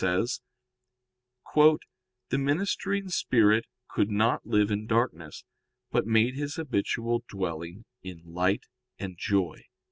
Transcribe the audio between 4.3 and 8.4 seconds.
live in darkness, but made his habitual dwelling in